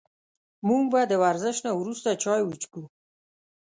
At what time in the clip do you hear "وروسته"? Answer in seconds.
1.79-2.19